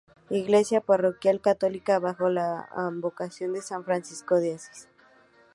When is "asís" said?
4.55-4.87